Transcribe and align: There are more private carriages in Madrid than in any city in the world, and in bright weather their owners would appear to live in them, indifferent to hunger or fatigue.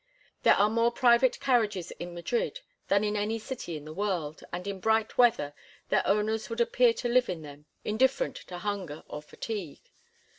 There 0.41 0.55
are 0.55 0.67
more 0.67 0.91
private 0.91 1.39
carriages 1.39 1.91
in 1.91 2.15
Madrid 2.15 2.61
than 2.87 3.03
in 3.03 3.15
any 3.15 3.37
city 3.37 3.77
in 3.77 3.85
the 3.85 3.93
world, 3.93 4.43
and 4.51 4.65
in 4.65 4.79
bright 4.79 5.15
weather 5.15 5.53
their 5.89 6.01
owners 6.07 6.49
would 6.49 6.59
appear 6.59 6.91
to 6.95 7.07
live 7.07 7.29
in 7.29 7.43
them, 7.43 7.67
indifferent 7.85 8.37
to 8.47 8.57
hunger 8.57 9.03
or 9.07 9.21
fatigue. 9.21 9.91